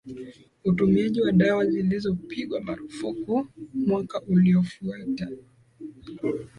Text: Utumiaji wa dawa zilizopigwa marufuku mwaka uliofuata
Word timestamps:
Utumiaji 0.65 1.21
wa 1.21 1.31
dawa 1.31 1.65
zilizopigwa 1.65 2.61
marufuku 2.61 3.47
mwaka 3.73 4.21
uliofuata 4.21 5.29